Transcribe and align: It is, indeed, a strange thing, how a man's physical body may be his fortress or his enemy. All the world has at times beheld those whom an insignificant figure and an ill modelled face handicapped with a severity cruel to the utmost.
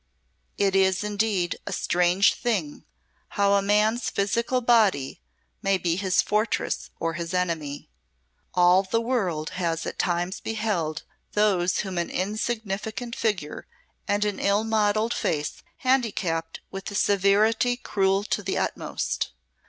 It 0.57 0.75
is, 0.75 1.03
indeed, 1.03 1.57
a 1.67 1.71
strange 1.71 2.33
thing, 2.33 2.85
how 3.37 3.53
a 3.53 3.61
man's 3.61 4.09
physical 4.09 4.59
body 4.59 5.21
may 5.61 5.77
be 5.77 5.95
his 5.95 6.23
fortress 6.23 6.89
or 6.99 7.13
his 7.13 7.35
enemy. 7.35 7.87
All 8.55 8.81
the 8.81 8.99
world 8.99 9.51
has 9.61 9.85
at 9.85 9.99
times 9.99 10.39
beheld 10.39 11.03
those 11.33 11.81
whom 11.81 11.99
an 11.99 12.09
insignificant 12.09 13.15
figure 13.15 13.67
and 14.07 14.25
an 14.25 14.39
ill 14.39 14.63
modelled 14.63 15.13
face 15.13 15.61
handicapped 15.77 16.61
with 16.71 16.89
a 16.89 16.95
severity 16.95 17.77
cruel 17.77 18.23
to 18.23 18.41
the 18.41 18.57
utmost. 18.57 19.29